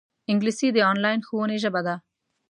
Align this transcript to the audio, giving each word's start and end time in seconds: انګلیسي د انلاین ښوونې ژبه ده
انګلیسي 0.31 0.67
د 0.73 0.77
انلاین 0.91 1.19
ښوونې 1.27 1.57
ژبه 1.63 1.81
ده 1.87 1.95